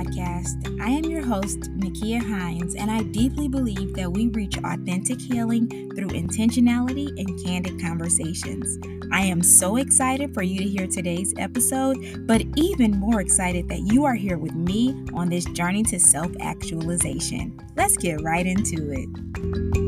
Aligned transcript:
podcast. 0.00 0.80
I 0.80 0.90
am 0.90 1.04
your 1.04 1.24
host, 1.24 1.60
Nakia 1.78 2.20
Hines, 2.20 2.74
and 2.74 2.90
I 2.90 3.02
deeply 3.02 3.48
believe 3.48 3.94
that 3.94 4.10
we 4.10 4.28
reach 4.28 4.56
authentic 4.58 5.20
healing 5.20 5.68
through 5.94 6.08
intentionality 6.08 7.08
and 7.18 7.44
candid 7.44 7.80
conversations. 7.80 8.78
I 9.12 9.22
am 9.22 9.42
so 9.42 9.76
excited 9.76 10.32
for 10.32 10.42
you 10.42 10.60
to 10.60 10.68
hear 10.68 10.86
today's 10.86 11.34
episode, 11.36 12.26
but 12.26 12.42
even 12.56 12.92
more 12.92 13.20
excited 13.20 13.68
that 13.68 13.80
you 13.80 14.04
are 14.04 14.14
here 14.14 14.38
with 14.38 14.54
me 14.54 15.04
on 15.14 15.28
this 15.28 15.44
journey 15.46 15.82
to 15.84 15.98
self 15.98 16.30
actualization. 16.40 17.58
Let's 17.76 17.96
get 17.96 18.22
right 18.22 18.46
into 18.46 18.92
it. 18.92 19.79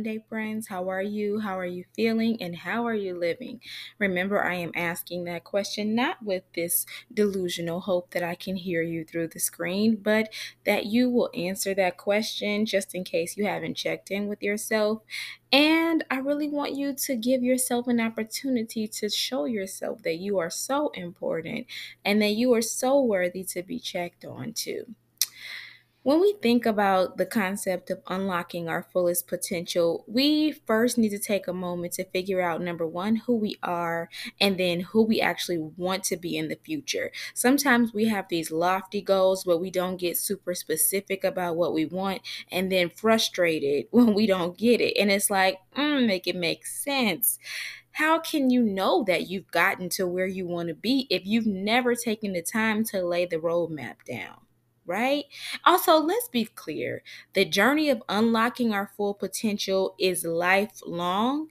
Monday, 0.00 0.24
friends. 0.30 0.68
How 0.68 0.88
are 0.88 1.02
you? 1.02 1.40
How 1.40 1.58
are 1.58 1.66
you 1.66 1.84
feeling? 1.94 2.40
And 2.40 2.56
how 2.56 2.86
are 2.86 2.94
you 2.94 3.18
living? 3.18 3.60
Remember, 3.98 4.42
I 4.42 4.54
am 4.54 4.72
asking 4.74 5.24
that 5.24 5.44
question 5.44 5.94
not 5.94 6.22
with 6.22 6.42
this 6.54 6.86
delusional 7.12 7.80
hope 7.80 8.12
that 8.12 8.22
I 8.22 8.34
can 8.34 8.56
hear 8.56 8.80
you 8.80 9.04
through 9.04 9.28
the 9.28 9.38
screen, 9.38 9.96
but 9.96 10.32
that 10.64 10.86
you 10.86 11.10
will 11.10 11.28
answer 11.34 11.74
that 11.74 11.98
question 11.98 12.64
just 12.64 12.94
in 12.94 13.04
case 13.04 13.36
you 13.36 13.44
haven't 13.44 13.76
checked 13.76 14.10
in 14.10 14.26
with 14.26 14.42
yourself. 14.42 15.02
And 15.52 16.02
I 16.10 16.16
really 16.16 16.48
want 16.48 16.74
you 16.74 16.94
to 16.94 17.14
give 17.14 17.42
yourself 17.42 17.86
an 17.86 18.00
opportunity 18.00 18.88
to 18.88 19.10
show 19.10 19.44
yourself 19.44 20.02
that 20.04 20.16
you 20.16 20.38
are 20.38 20.48
so 20.48 20.92
important 20.94 21.66
and 22.06 22.22
that 22.22 22.32
you 22.32 22.54
are 22.54 22.62
so 22.62 23.02
worthy 23.02 23.44
to 23.44 23.62
be 23.62 23.78
checked 23.78 24.24
on, 24.24 24.54
too. 24.54 24.94
When 26.02 26.18
we 26.18 26.32
think 26.40 26.64
about 26.64 27.18
the 27.18 27.26
concept 27.26 27.90
of 27.90 28.00
unlocking 28.06 28.70
our 28.70 28.82
fullest 28.82 29.28
potential, 29.28 30.02
we 30.08 30.50
first 30.50 30.96
need 30.96 31.10
to 31.10 31.18
take 31.18 31.46
a 31.46 31.52
moment 31.52 31.92
to 31.94 32.04
figure 32.04 32.40
out 32.40 32.62
number 32.62 32.86
one, 32.86 33.16
who 33.16 33.36
we 33.36 33.58
are, 33.62 34.08
and 34.40 34.58
then 34.58 34.80
who 34.80 35.02
we 35.02 35.20
actually 35.20 35.58
want 35.58 36.04
to 36.04 36.16
be 36.16 36.38
in 36.38 36.48
the 36.48 36.56
future. 36.56 37.12
Sometimes 37.34 37.92
we 37.92 38.06
have 38.06 38.28
these 38.30 38.50
lofty 38.50 39.02
goals, 39.02 39.44
but 39.44 39.58
we 39.58 39.70
don't 39.70 39.98
get 39.98 40.16
super 40.16 40.54
specific 40.54 41.22
about 41.22 41.56
what 41.56 41.74
we 41.74 41.84
want, 41.84 42.22
and 42.50 42.72
then 42.72 42.88
frustrated 42.88 43.84
when 43.90 44.14
we 44.14 44.26
don't 44.26 44.56
get 44.56 44.80
it. 44.80 44.96
And 44.98 45.10
it's 45.10 45.28
like, 45.28 45.58
mm, 45.76 46.06
make 46.06 46.26
it 46.26 46.36
make 46.36 46.66
sense 46.66 47.38
how 47.94 48.20
can 48.20 48.50
you 48.50 48.62
know 48.62 49.02
that 49.02 49.28
you've 49.28 49.50
gotten 49.50 49.88
to 49.90 50.06
where 50.06 50.26
you 50.26 50.46
want 50.46 50.68
to 50.68 50.74
be 50.74 51.08
if 51.10 51.26
you've 51.26 51.46
never 51.46 51.96
taken 51.96 52.32
the 52.32 52.40
time 52.40 52.84
to 52.84 53.02
lay 53.02 53.26
the 53.26 53.36
roadmap 53.36 53.96
down? 54.06 54.46
Right? 54.90 55.24
Also, 55.64 55.96
let's 55.98 56.28
be 56.28 56.44
clear 56.44 57.02
the 57.34 57.46
journey 57.46 57.90
of 57.90 58.02
unlocking 58.10 58.74
our 58.74 58.90
full 58.96 59.14
potential 59.14 59.94
is 59.98 60.24
lifelong. 60.24 61.48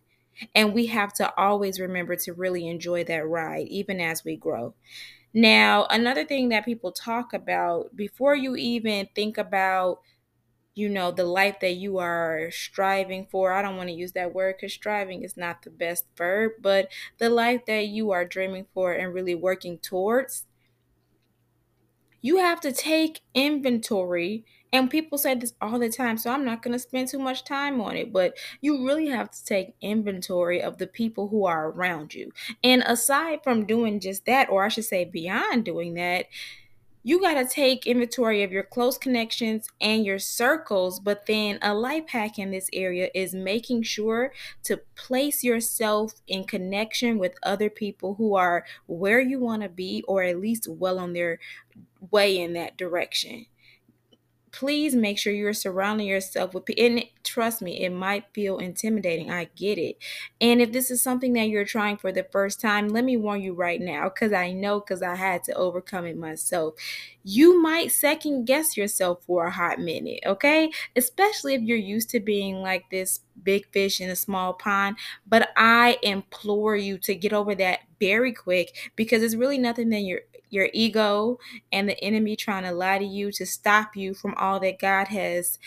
And 0.56 0.74
we 0.74 0.88
have 0.88 1.14
to 1.16 1.34
always 1.38 1.80
remember 1.80 2.16
to 2.18 2.34
really 2.34 2.68
enjoy 2.68 3.04
that 3.06 3.28
ride, 3.28 3.68
even 3.70 4.02
as 4.02 4.26
we 4.26 4.38
grow. 4.38 4.74
Now, 5.34 5.86
another 5.90 6.26
thing 6.26 6.50
that 6.50 6.66
people 6.66 6.92
talk 6.92 7.34
about 7.34 7.96
before 7.96 8.36
you 8.36 8.56
even 8.56 9.10
think 9.16 9.38
about, 9.38 10.02
you 10.76 10.88
know, 10.90 11.12
the 11.12 11.26
life 11.26 11.58
that 11.62 11.74
you 11.74 11.98
are 11.98 12.50
striving 12.52 13.28
for, 13.30 13.52
I 13.52 13.62
don't 13.62 13.76
want 13.78 13.90
to 13.90 13.96
use 13.96 14.14
that 14.14 14.34
word 14.34 14.56
because 14.58 14.74
striving 14.74 15.24
is 15.24 15.36
not 15.36 15.64
the 15.64 15.70
best 15.72 16.06
verb, 16.16 16.54
but 16.62 16.90
the 17.18 17.30
life 17.30 17.66
that 17.68 17.88
you 17.88 18.12
are 18.12 18.26
dreaming 18.26 18.66
for 18.74 18.94
and 18.94 19.14
really 19.14 19.36
working 19.36 19.78
towards, 19.80 20.46
you 22.22 22.38
have 22.38 22.60
to 22.62 22.72
take 22.72 23.22
inventory 23.34 24.46
and 24.72 24.90
people 24.90 25.18
say 25.18 25.34
this 25.34 25.54
all 25.62 25.80
the 25.80 25.90
time 25.90 26.18
so 26.18 26.32
i'm 26.32 26.46
not 26.46 26.62
going 26.62 26.72
to 26.72 26.80
spend 26.80 27.08
too 27.08 27.20
much 27.20 27.44
time 27.44 27.82
on 27.82 27.96
it 27.96 28.12
but 28.14 28.38
you 28.62 28.86
really 28.86 29.08
have 29.08 29.32
to 29.32 29.44
take 29.46 29.74
inventory 29.82 30.62
of 30.62 30.78
the 30.78 30.88
people 30.88 31.28
who 31.30 31.46
are 31.46 31.70
around 31.70 32.14
you. 32.14 32.32
And 32.64 32.84
aside 32.86 33.44
from 33.44 33.66
doing 33.66 34.00
just 34.00 34.26
that 34.26 34.50
or 34.50 34.64
i 34.64 34.68
should 34.70 34.86
say 34.86 35.06
beyond 35.06 35.66
doing 35.66 35.96
that 35.96 36.28
you 37.04 37.22
got 37.22 37.36
to 37.36 37.46
take 37.46 37.88
inventory 37.88 38.44
of 38.44 38.52
your 38.52 38.64
close 38.64 38.98
connections 38.98 39.68
and 39.80 40.06
your 40.06 40.20
circles. 40.20 41.00
But 41.00 41.26
then 41.26 41.60
a 41.62 41.74
life 41.74 42.10
hack 42.10 42.38
in 42.38 42.52
this 42.52 42.70
area 42.74 43.10
is 43.14 43.34
making 43.34 43.84
sure 43.84 44.34
to 44.64 44.82
place 44.96 45.44
yourself 45.44 46.14
in 46.28 46.44
connection 46.44 47.18
with 47.18 47.34
other 47.44 47.70
people 47.70 48.16
who 48.16 48.36
are 48.36 48.66
where 48.88 49.22
you 49.22 49.40
want 49.40 49.64
to 49.64 49.70
be 49.70 50.04
or 50.08 50.24
at 50.24 50.40
least 50.40 50.68
well 50.68 51.00
on 51.00 51.14
their 51.14 51.40
way 52.12 52.38
in 52.38 52.54
that 52.54 52.78
direction 52.78 53.46
please 54.52 54.96
make 54.96 55.18
sure 55.18 55.34
you're 55.34 55.54
surrounding 55.54 56.08
yourself 56.08 56.54
with. 56.54 56.64
And 56.78 57.04
trust 57.24 57.62
me, 57.62 57.82
it 57.84 57.92
might 57.92 58.26
feel 58.34 58.58
intimidating. 58.58 59.32
I 59.32 59.50
get 59.56 59.78
it. 59.78 59.98
And 60.42 60.62
if 60.62 60.72
this 60.72 60.92
is 60.92 61.02
something 61.02 61.34
that 61.34 61.50
you're 61.50 61.66
trying 61.66 61.98
for 61.98 62.12
the 62.12 62.28
first 62.32 62.60
time, 62.60 62.90
let 62.90 63.04
me 63.04 63.18
warn 63.18 63.42
you 63.42 63.54
right 63.54 63.82
now, 63.82 64.10
because 64.10 64.34
I 64.34 64.52
know 64.52 64.80
because 64.80 65.02
I 65.02 65.16
had 65.16 65.44
to 65.46 65.54
overcome 65.54 66.06
it 66.06 66.18
myself. 66.18 66.76
You 67.24 67.62
might 67.62 67.92
second 67.92 68.46
guess 68.46 68.78
yourself 68.78 69.24
for 69.26 69.46
a 69.46 69.52
hot 69.52 69.80
minute, 69.80 70.22
okay? 70.26 70.72
Especially 70.96 71.54
if 71.54 71.62
you're 71.62 71.78
used 71.78 72.10
to 72.12 72.20
being 72.20 72.62
like 72.62 72.90
this 72.90 73.20
big 73.44 73.68
fish 73.72 74.02
in 74.02 74.10
a 74.10 74.16
small 74.16 74.54
pond. 74.54 74.98
But 75.28 75.50
I 75.56 75.98
implore 76.02 76.76
you 76.76 76.98
to 77.00 77.16
get 77.16 77.34
over 77.34 77.56
that 77.56 77.80
very 78.00 78.34
quick 78.34 78.92
because 78.96 79.22
it's 79.22 79.36
really 79.36 79.58
nothing 79.58 79.90
that 79.90 80.00
you're 80.00 80.22
your 80.50 80.70
ego 80.74 81.40
and 81.72 81.88
the 81.88 82.04
enemy 82.04 82.36
trying 82.36 82.64
to 82.64 82.72
lie 82.72 83.00
to 83.00 83.06
you 83.06 83.32
to 83.34 83.46
stop 83.46 83.96
you 83.96 84.14
from 84.14 84.34
all 84.36 84.60
that 84.60 84.80
God 84.80 85.10
has 85.10 85.60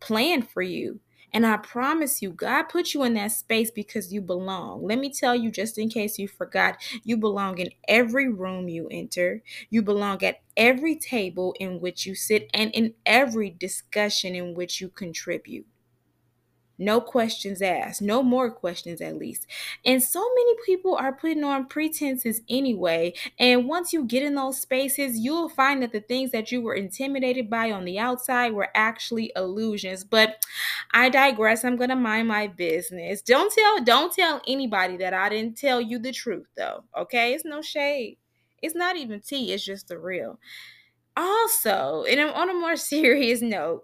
planned 0.00 0.48
for 0.48 0.62
you. 0.62 1.00
And 1.32 1.44
I 1.46 1.58
promise 1.58 2.22
you, 2.22 2.30
God 2.30 2.64
put 2.64 2.94
you 2.94 3.02
in 3.02 3.14
that 3.14 3.32
space 3.32 3.70
because 3.70 4.12
you 4.12 4.22
belong. 4.22 4.82
Let 4.82 4.98
me 4.98 5.10
tell 5.10 5.34
you, 5.34 5.50
just 5.50 5.76
in 5.76 5.90
case 5.90 6.18
you 6.18 6.28
forgot, 6.28 6.76
you 7.04 7.16
belong 7.18 7.58
in 7.58 7.70
every 7.88 8.28
room 8.28 8.68
you 8.68 8.88
enter. 8.90 9.42
You 9.68 9.82
belong 9.82 10.22
at 10.24 10.40
every 10.56 10.96
table 10.96 11.54
in 11.60 11.80
which 11.80 12.06
you 12.06 12.14
sit 12.14 12.48
and 12.54 12.70
in 12.70 12.94
every 13.04 13.50
discussion 13.50 14.34
in 14.34 14.54
which 14.54 14.80
you 14.80 14.88
contribute. 14.88 15.66
No 16.78 17.00
questions 17.00 17.62
asked, 17.62 18.02
no 18.02 18.22
more 18.22 18.50
questions 18.50 19.00
at 19.00 19.16
least. 19.16 19.46
And 19.84 20.02
so 20.02 20.20
many 20.20 20.54
people 20.66 20.94
are 20.94 21.12
putting 21.12 21.44
on 21.44 21.66
pretenses 21.66 22.42
anyway. 22.48 23.14
And 23.38 23.66
once 23.66 23.92
you 23.92 24.04
get 24.04 24.22
in 24.22 24.34
those 24.34 24.60
spaces, 24.60 25.18
you'll 25.18 25.48
find 25.48 25.82
that 25.82 25.92
the 25.92 26.00
things 26.00 26.32
that 26.32 26.52
you 26.52 26.60
were 26.60 26.74
intimidated 26.74 27.48
by 27.48 27.70
on 27.70 27.84
the 27.84 27.98
outside 27.98 28.52
were 28.52 28.68
actually 28.74 29.32
illusions. 29.34 30.04
But 30.04 30.36
I 30.92 31.08
digress. 31.08 31.64
I'm 31.64 31.76
going 31.76 31.90
to 31.90 31.96
mind 31.96 32.28
my 32.28 32.46
business. 32.46 33.22
Don't 33.22 33.52
tell 33.52 33.82
don't 33.84 34.12
tell 34.12 34.42
anybody 34.46 34.96
that 34.98 35.14
I 35.14 35.28
didn't 35.28 35.56
tell 35.56 35.80
you 35.80 35.98
the 35.98 36.12
truth 36.12 36.46
though. 36.56 36.84
Okay? 36.96 37.32
It's 37.32 37.44
no 37.44 37.62
shade. 37.62 38.18
It's 38.62 38.74
not 38.74 38.96
even 38.96 39.20
tea, 39.20 39.52
it's 39.52 39.64
just 39.64 39.88
the 39.88 39.98
real. 39.98 40.38
Also, 41.16 42.04
and 42.08 42.20
on 42.20 42.50
a 42.50 42.54
more 42.54 42.76
serious 42.76 43.40
note, 43.42 43.82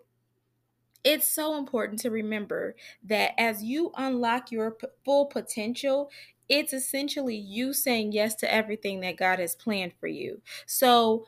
it's 1.05 1.29
so 1.29 1.57
important 1.59 2.01
to 2.01 2.11
remember 2.11 2.77
that 3.05 3.33
as 3.39 3.63
you 3.63 3.93
unlock 3.97 4.53
your 4.53 4.73
p- 4.73 4.87
full 5.05 5.27
potential, 5.27 6.11
it's 6.49 6.73
essentially 6.73 7.37
you 7.37 7.73
saying 7.73 8.13
yes 8.13 8.35
to 8.37 8.53
everything 8.53 9.01
that 9.01 9.17
God 9.17 9.39
has 9.39 9.55
planned 9.55 9.95
for 9.99 10.07
you. 10.07 10.43
So, 10.67 11.27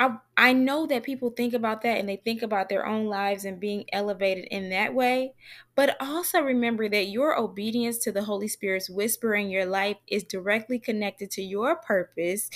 I, 0.00 0.18
I 0.36 0.52
know 0.52 0.86
that 0.86 1.02
people 1.02 1.30
think 1.30 1.52
about 1.54 1.82
that 1.82 1.98
and 1.98 2.08
they 2.08 2.16
think 2.16 2.42
about 2.42 2.68
their 2.68 2.86
own 2.86 3.06
lives 3.06 3.44
and 3.44 3.58
being 3.58 3.84
elevated 3.92 4.44
in 4.50 4.70
that 4.70 4.94
way. 4.94 5.34
But 5.74 5.96
also 6.00 6.40
remember 6.40 6.88
that 6.88 7.08
your 7.08 7.36
obedience 7.36 7.98
to 7.98 8.12
the 8.12 8.22
Holy 8.22 8.46
Spirit's 8.46 8.88
whisper 8.88 9.34
in 9.34 9.50
your 9.50 9.66
life 9.66 9.96
is 10.06 10.22
directly 10.22 10.78
connected 10.78 11.32
to 11.32 11.42
your 11.42 11.76
purpose 11.76 12.48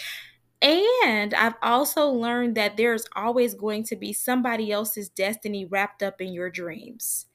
and 0.62 1.34
I've 1.34 1.56
also 1.62 2.08
learned 2.08 2.56
that 2.56 2.76
there's 2.76 3.06
always 3.16 3.54
going 3.54 3.84
to 3.84 3.96
be 3.96 4.12
somebody 4.12 4.70
else's 4.70 5.08
destiny 5.08 5.64
wrapped 5.64 6.02
up 6.02 6.20
in 6.20 6.32
your 6.32 6.50
dreams. 6.50 7.26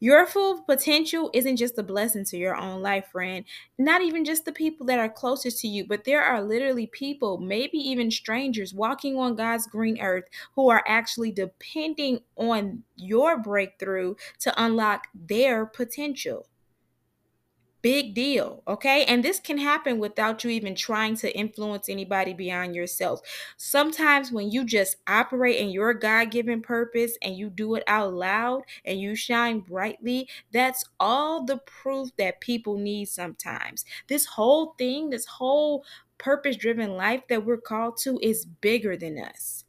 Your 0.00 0.26
full 0.26 0.62
potential 0.62 1.30
isn't 1.34 1.56
just 1.56 1.78
a 1.78 1.82
blessing 1.82 2.24
to 2.26 2.36
your 2.36 2.56
own 2.56 2.82
life, 2.82 3.08
friend. 3.12 3.44
Not 3.78 4.02
even 4.02 4.24
just 4.24 4.44
the 4.44 4.52
people 4.52 4.86
that 4.86 4.98
are 4.98 5.08
closest 5.08 5.60
to 5.60 5.68
you, 5.68 5.86
but 5.86 6.04
there 6.04 6.22
are 6.22 6.42
literally 6.42 6.86
people, 6.86 7.38
maybe 7.38 7.78
even 7.78 8.10
strangers, 8.10 8.74
walking 8.74 9.16
on 9.16 9.36
God's 9.36 9.66
green 9.66 10.00
earth 10.00 10.24
who 10.56 10.68
are 10.68 10.84
actually 10.86 11.32
depending 11.32 12.20
on 12.36 12.82
your 12.96 13.38
breakthrough 13.38 14.16
to 14.40 14.62
unlock 14.62 15.06
their 15.14 15.64
potential 15.66 16.46
big 17.84 18.14
deal, 18.14 18.62
okay? 18.66 19.04
And 19.04 19.22
this 19.22 19.38
can 19.38 19.58
happen 19.58 19.98
without 19.98 20.42
you 20.42 20.48
even 20.48 20.74
trying 20.74 21.16
to 21.16 21.36
influence 21.36 21.90
anybody 21.90 22.32
beyond 22.32 22.74
yourself. 22.74 23.20
Sometimes 23.58 24.32
when 24.32 24.50
you 24.50 24.64
just 24.64 24.96
operate 25.06 25.56
in 25.56 25.68
your 25.68 25.92
God 25.92 26.30
given 26.30 26.62
purpose 26.62 27.18
and 27.20 27.36
you 27.36 27.50
do 27.50 27.74
it 27.74 27.84
out 27.86 28.14
loud 28.14 28.62
and 28.86 28.98
you 28.98 29.14
shine 29.14 29.60
brightly, 29.60 30.26
that's 30.50 30.82
all 30.98 31.44
the 31.44 31.58
proof 31.58 32.08
that 32.16 32.40
people 32.40 32.78
need 32.78 33.04
sometimes. 33.04 33.84
This 34.08 34.24
whole 34.24 34.74
thing, 34.78 35.10
this 35.10 35.26
whole 35.26 35.84
purpose 36.16 36.56
driven 36.56 36.96
life 36.96 37.28
that 37.28 37.44
we're 37.44 37.58
called 37.58 37.98
to 37.98 38.18
is 38.22 38.46
bigger 38.46 38.96
than 38.96 39.18
us. 39.18 39.66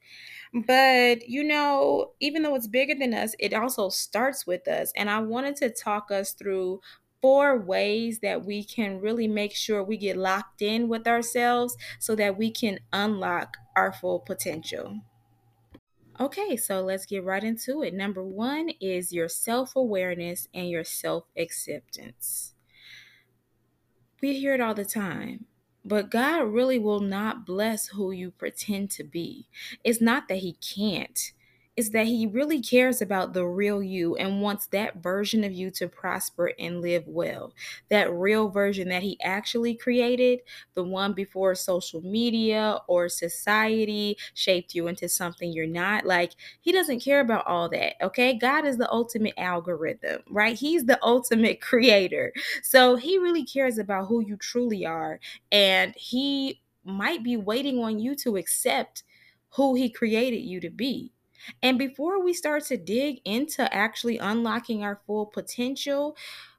But, 0.54 1.28
you 1.28 1.44
know, 1.44 2.12
even 2.22 2.44
though 2.44 2.56
it's 2.56 2.68
bigger 2.68 2.96
than 2.98 3.14
us, 3.14 3.36
it 3.40 3.54
also 3.54 3.90
starts 3.90 4.48
with 4.48 4.70
us. 4.70 4.94
And 4.96 5.10
I 5.10 5.20
wanted 5.20 5.58
to 5.58 5.70
talk 5.70 6.12
us 6.12 6.32
through 6.32 6.80
four 7.26 7.58
ways 7.58 8.20
that 8.20 8.46
we 8.46 8.64
can 8.64 9.02
really 9.02 9.28
make 9.28 9.56
sure 9.56 9.84
we 9.84 9.98
get 9.98 10.16
locked 10.16 10.62
in 10.62 10.88
with 10.88 11.08
ourselves 11.08 11.76
so 11.98 12.16
that 12.16 12.38
we 12.38 12.52
can 12.52 12.78
unlock 12.94 13.58
our 13.76 13.92
full 13.92 14.20
potential. 14.20 15.00
Okay, 16.20 16.56
so 16.56 16.82
let's 16.82 17.08
get 17.08 17.24
right 17.24 17.44
into 17.44 17.82
it. 17.82 17.96
Number 17.96 18.24
one 18.24 18.70
is 18.80 19.12
your 19.12 19.28
self 19.28 19.76
awareness 19.76 20.48
and 20.54 20.70
your 20.70 20.84
self 20.84 21.24
acceptance. 21.36 22.54
We 24.22 24.40
hear 24.40 24.54
it 24.54 24.62
all 24.62 24.76
the 24.76 24.86
time. 24.86 25.48
But 25.84 26.12
God 26.12 26.42
really 26.44 26.78
will 26.78 27.00
not 27.00 27.44
bless 27.44 27.88
who 27.88 28.12
you 28.12 28.30
pretend 28.30 28.92
to 28.92 29.04
be. 29.04 29.48
It's 29.84 30.00
not 30.00 30.28
that 30.28 30.38
He 30.38 30.54
can't, 30.54 31.32
is 31.78 31.90
that 31.92 32.08
he 32.08 32.26
really 32.26 32.62
cares 32.62 33.02
about 33.02 33.34
the 33.34 33.46
real 33.46 33.84
you 33.84 34.16
and 34.16 34.42
wants 34.42 34.68
that 34.68 34.96
version 35.04 35.44
of 35.44 35.52
you 35.52 35.70
to 35.72 35.88
prosper 35.90 36.54
and 36.58 36.82
live 36.82 37.04
well. 37.08 37.52
That 37.90 38.14
real 38.14 38.50
version 38.50 38.88
that 38.90 39.04
he 39.04 39.20
actually 39.22 39.76
created, 39.76 40.40
the 40.74 40.84
one 40.84 41.14
before 41.14 41.54
social 41.56 42.02
media 42.02 42.80
or 42.88 43.10
society 43.10 44.18
shaped 44.34 44.74
you 44.74 44.88
into 44.88 45.10
something 45.10 45.52
you're 45.52 45.68
not. 45.68 46.06
Like, 46.06 46.32
he 46.62 46.72
doesn't 46.72 47.02
care 47.02 47.20
about 47.20 47.46
all 47.46 47.68
that, 47.70 47.96
okay? 48.02 48.38
God 48.38 48.66
is 48.66 48.78
the 48.78 48.92
ultimate 48.92 49.34
algorithm, 49.38 50.22
right? 50.30 50.58
He's 50.58 50.86
the 50.86 51.00
ultimate 51.04 51.60
creator. 51.62 52.32
So 52.64 52.96
he 52.96 53.18
really 53.18 53.44
cares 53.46 53.78
about 53.78 54.08
who 54.08 54.22
you 54.22 54.38
truly 54.38 54.86
are. 54.86 55.20
And 55.52 55.94
he 55.98 56.62
might 56.84 57.24
be 57.24 57.36
waiting 57.38 57.80
on 57.84 58.00
you 58.00 58.16
to 58.18 58.38
accept 58.38 59.04
who 59.56 59.76
he 59.76 59.90
created 59.90 60.42
you 60.42 60.60
to 60.62 60.70
be. 60.70 61.12
And 61.62 61.78
before 61.78 62.24
we 62.24 62.34
start 62.34 62.66
to 62.66 62.78
dig 62.78 63.22
into 63.26 63.72
actually 63.74 64.18
unlocking 64.18 64.84
our 64.84 65.02
full 65.06 65.26
potential, 65.28 66.16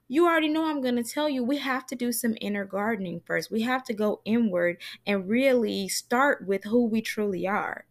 you 0.07 0.25
already 0.27 0.47
know 0.47 0.65
I'm 0.65 0.81
going 0.81 0.95
to 0.95 1.03
tell 1.03 1.27
you 1.27 1.43
we 1.43 1.57
have 1.57 1.85
to 1.87 1.95
do 1.95 2.11
some 2.11 2.35
inner 2.39 2.65
gardening 2.65 3.21
first. 3.25 3.51
We 3.51 3.61
have 3.63 3.83
to 3.85 3.93
go 3.93 4.21
inward 4.25 4.81
and 5.05 5.27
really 5.27 5.89
start 5.89 6.47
with 6.47 6.63
who 6.63 6.85
we 6.85 7.01
truly 7.01 7.45
are. 7.47 7.85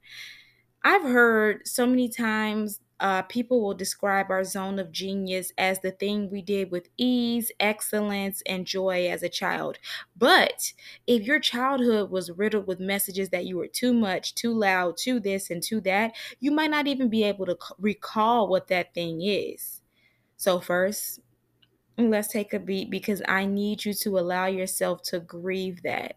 I've 0.84 1.02
heard 1.02 1.66
so 1.66 1.86
many 1.86 2.08
times 2.08 2.80
uh, 3.00 3.22
people 3.22 3.60
will 3.62 3.74
describe 3.74 4.30
our 4.30 4.44
zone 4.44 4.78
of 4.78 4.90
genius 4.92 5.52
as 5.58 5.80
the 5.80 5.90
thing 5.90 6.30
we 6.30 6.40
did 6.42 6.70
with 6.70 6.88
ease, 6.96 7.52
excellence, 7.60 8.42
and 8.46 8.66
joy 8.66 9.08
as 9.08 9.22
a 9.22 9.28
child. 9.28 9.78
But 10.16 10.72
if 11.06 11.22
your 11.24 11.40
childhood 11.40 12.10
was 12.10 12.30
riddled 12.30 12.66
with 12.66 12.80
messages 12.80 13.28
that 13.30 13.44
you 13.44 13.56
were 13.58 13.68
too 13.68 13.92
much, 13.92 14.34
too 14.34 14.52
loud, 14.52 14.96
too 14.96 15.20
this, 15.20 15.50
and 15.50 15.62
too 15.62 15.80
that, 15.82 16.14
you 16.40 16.50
might 16.50 16.70
not 16.70 16.86
even 16.86 17.08
be 17.08 17.22
able 17.24 17.46
to 17.46 17.58
recall 17.78 18.48
what 18.48 18.68
that 18.68 18.94
thing 18.94 19.20
is. 19.22 19.82
So, 20.36 20.60
first, 20.60 21.20
let's 21.98 22.28
take 22.28 22.52
a 22.52 22.58
beat 22.60 22.90
because 22.90 23.22
I 23.28 23.46
need 23.46 23.84
you 23.84 23.94
to 23.94 24.18
allow 24.18 24.46
yourself 24.46 25.02
to 25.04 25.20
grieve 25.20 25.82
that 25.82 26.16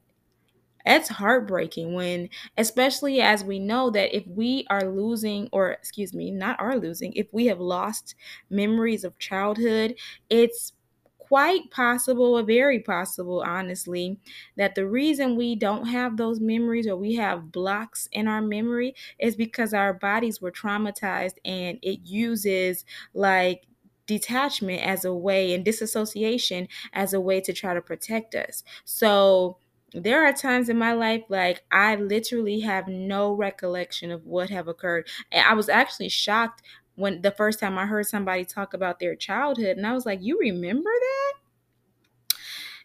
that's 0.89 1.09
heartbreaking 1.09 1.93
when 1.93 2.29
especially 2.57 3.21
as 3.21 3.43
we 3.43 3.59
know 3.59 3.89
that 3.89 4.15
if 4.15 4.25
we 4.27 4.65
are 4.69 4.89
losing 4.89 5.47
or 5.51 5.71
excuse 5.71 6.13
me 6.13 6.31
not 6.31 6.59
are 6.59 6.77
losing 6.77 7.13
if 7.13 7.31
we 7.33 7.45
have 7.45 7.59
lost 7.59 8.15
memories 8.49 9.03
of 9.03 9.17
childhood 9.19 9.95
it's 10.29 10.73
quite 11.17 11.69
possible 11.69 12.35
or 12.37 12.43
very 12.43 12.79
possible 12.79 13.43
honestly 13.45 14.19
that 14.57 14.73
the 14.75 14.87
reason 14.87 15.35
we 15.35 15.55
don't 15.55 15.85
have 15.85 16.17
those 16.17 16.39
memories 16.39 16.87
or 16.87 16.95
we 16.95 17.13
have 17.15 17.51
blocks 17.51 18.09
in 18.11 18.27
our 18.27 18.41
memory 18.41 18.95
is 19.19 19.35
because 19.35 19.73
our 19.73 19.93
bodies 19.93 20.41
were 20.41 20.51
traumatized 20.51 21.35
and 21.45 21.77
it 21.83 21.99
uses 22.03 22.83
like 23.13 23.63
detachment 24.07 24.81
as 24.81 25.05
a 25.05 25.13
way 25.13 25.53
and 25.53 25.63
disassociation 25.63 26.67
as 26.93 27.13
a 27.13 27.21
way 27.21 27.39
to 27.39 27.53
try 27.53 27.75
to 27.75 27.81
protect 27.81 28.33
us. 28.33 28.63
So 28.83 29.57
there 29.93 30.25
are 30.25 30.33
times 30.33 30.69
in 30.69 30.77
my 30.77 30.93
life 30.93 31.23
like 31.29 31.63
I 31.71 31.95
literally 31.95 32.61
have 32.61 32.87
no 32.87 33.33
recollection 33.33 34.11
of 34.11 34.25
what 34.25 34.49
have 34.49 34.67
occurred. 34.67 35.07
I 35.33 35.53
was 35.53 35.69
actually 35.69 36.09
shocked 36.09 36.61
when 36.95 37.21
the 37.21 37.31
first 37.31 37.59
time 37.59 37.77
I 37.77 37.85
heard 37.85 38.05
somebody 38.07 38.45
talk 38.45 38.73
about 38.73 38.99
their 38.99 39.15
childhood 39.15 39.77
and 39.77 39.87
I 39.87 39.93
was 39.93 40.05
like, 40.05 40.19
"You 40.21 40.37
remember 40.39 40.91
that?" 40.91 41.33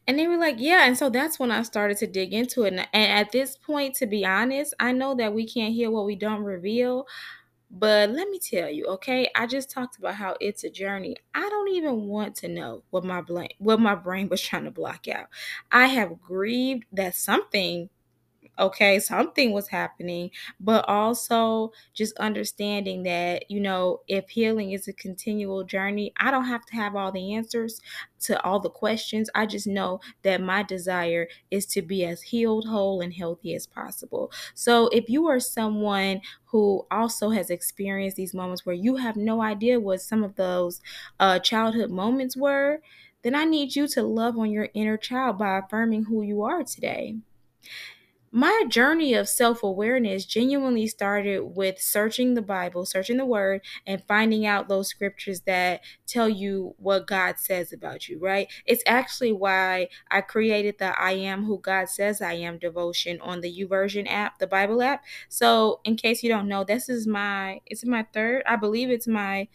And 0.07 0.19
they 0.19 0.27
were 0.27 0.37
like, 0.37 0.57
"Yeah." 0.59 0.87
And 0.87 0.97
so 0.99 1.09
that's 1.09 1.39
when 1.39 1.51
I 1.51 1.63
started 1.63 1.97
to 1.99 2.07
dig 2.07 2.33
into 2.35 2.65
it. 2.65 2.75
And 2.75 2.89
at 2.93 3.33
this 3.33 3.57
point, 3.57 3.95
to 3.97 4.07
be 4.07 4.25
honest, 4.25 4.75
I 4.79 4.93
know 4.93 5.15
that 5.15 5.33
we 5.35 5.47
can't 5.47 5.75
hear 5.75 5.91
what 5.91 6.05
we 6.07 6.17
don't 6.17 6.43
reveal, 6.43 7.07
but 7.75 8.11
let 8.11 8.29
me 8.29 8.39
tell 8.39 8.71
you, 8.71 8.87
okay? 8.87 9.29
I 9.35 9.47
just 9.47 9.71
talked 9.71 9.99
about 9.99 10.15
how 10.15 10.37
it's 10.41 10.65
a 10.65 10.71
journey. 10.71 11.17
I 11.35 11.49
don't 11.49 11.69
even 11.71 12.07
want 12.07 12.37
to 12.37 12.49
know 12.49 12.85
what 12.91 13.05
my 13.05 13.21
brain 13.21 13.49
what 13.59 13.81
my 13.81 13.95
brain 13.95 14.29
was 14.29 14.41
trying 14.41 14.65
to 14.65 14.71
block 14.71 15.09
out. 15.09 15.27
I 15.73 15.87
have 15.87 16.21
grieved 16.21 16.85
that 16.93 17.15
something 17.15 17.91
okay, 18.59 18.99
something 19.01 19.53
was 19.53 19.69
happening, 19.69 20.31
but 20.61 20.85
also 20.89 21.73
just 21.93 22.17
understanding 22.19 23.03
that, 23.05 23.51
you 23.51 23.61
know, 23.61 24.01
if 24.09 24.29
healing 24.31 24.73
is 24.73 24.89
a 24.89 24.93
continual 24.93 25.65
journey, 25.65 26.13
I 26.19 26.31
don't 26.31 26.45
have 26.47 26.65
to 26.67 26.75
have 26.75 26.95
all 26.97 27.13
the 27.13 27.35
answers 27.35 27.81
to 28.21 28.41
all 28.43 28.61
the 28.61 28.71
questions. 28.71 29.29
I 29.35 29.47
just 29.47 29.67
know 29.67 30.01
that 30.23 30.41
my 30.41 30.63
desire 30.63 31.29
is 31.51 31.67
to 31.67 31.83
be 31.83 32.05
as 32.05 32.23
healed, 32.23 32.67
whole, 32.67 33.01
and 33.01 33.13
healthy 33.13 33.55
as 33.55 33.67
possible. 33.67 34.33
So 34.55 34.89
if 34.89 35.09
you 35.09 35.27
are 35.27 35.41
someone 35.41 36.21
who 36.47 36.87
also 36.91 37.31
has 37.31 37.51
experienced 37.51 38.17
these 38.17 38.35
moments 38.35 38.65
where 38.65 38.75
you 38.75 38.97
have 38.97 39.17
no 39.17 39.43
idea 39.43 39.81
what 39.81 40.01
some 40.01 40.23
of 40.25 40.37
those 40.37 40.81
uh, 41.21 41.39
childhood 41.39 41.91
moments 41.91 42.37
were, 42.37 42.81
then 43.23 43.35
I 43.35 43.45
need 43.45 43.75
you 43.75 43.89
to 43.89 44.03
love 44.03 44.39
on 44.39 44.51
your 44.51 44.69
inner 44.75 44.97
child 44.97 45.39
by 45.39 45.59
affirming 45.59 46.05
who 46.05 46.23
you 46.23 46.43
are 46.43 46.63
today 46.63 47.17
my 48.35 48.65
journey 48.69 49.15
of 49.15 49.29
self 49.29 49.63
awareness 49.63 50.27
genuinely 50.27 50.89
started 50.89 51.41
with 51.55 51.81
searching 51.81 52.35
the 52.35 52.43
Bible, 52.43 52.85
searching 52.85 53.17
the 53.17 53.25
Word, 53.25 53.61
and 53.87 54.03
finding 54.09 54.45
out 54.45 54.69
those 54.69 54.89
scriptures 54.89 55.43
that 55.43 55.83
tell 56.09 56.29
you 56.29 56.75
what 56.79 57.07
God 57.07 57.39
says 57.39 57.73
about 57.73 58.09
you, 58.09 58.19
right? 58.19 58.49
It's 58.67 58.83
actually 58.89 59.33
why 59.33 59.89
I 60.11 60.21
created 60.21 60.79
the 60.79 60.99
I 61.01 61.13
Am 61.13 61.45
Who 61.45 61.61
God 61.61 61.89
Says 61.89 62.21
I 62.21 62.33
Am 62.33 62.59
devotion 62.59 63.21
on 63.21 63.41
the 63.41 63.57
YouVersion 63.57 64.11
app, 64.11 64.41
the 64.41 64.49
Bible 64.49 64.83
app. 64.83 65.05
So, 65.29 65.81
in 65.85 65.95
case 65.95 66.25
you 66.25 66.29
don't 66.29 66.49
know, 66.49 66.65
this 66.65 66.89
is 66.89 67.07
my, 67.07 67.61
it's 67.67 67.87
my 67.87 68.05
third, 68.13 68.43
I 68.47 68.57
believe 68.57 68.91
it's 68.91 69.07
my 69.07 69.47